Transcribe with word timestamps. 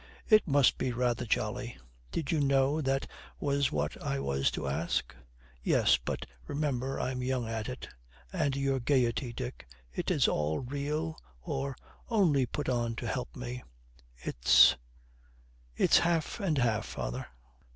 'It 0.29 0.47
must 0.47 0.79
be 0.79 0.91
rather 0.91 1.27
jolly.' 1.27 1.77
'Did 2.11 2.31
you 2.31 2.39
know 2.39 2.81
that 2.81 3.05
was 3.39 3.71
what 3.71 4.01
I 4.01 4.17
was 4.19 4.49
to 4.49 4.67
ask?' 4.67 5.13
'Yes. 5.61 5.97
But, 6.03 6.25
remember, 6.47 6.99
I'm 6.99 7.21
young 7.21 7.47
at 7.47 7.69
it.' 7.69 7.87
'And 8.33 8.55
your 8.55 8.79
gaiety, 8.79 9.31
Dick; 9.31 9.67
is 9.93 10.09
it 10.09 10.27
all 10.27 10.57
real, 10.57 11.19
or 11.39 11.75
only 12.09 12.47
put 12.47 12.67
on 12.67 12.95
to 12.95 13.05
help 13.05 13.35
me?' 13.35 13.61
'It's 14.17 14.75
it's 15.77 15.99
half 15.99 16.39
and 16.39 16.57
half, 16.57 16.87
father.' 16.87 17.27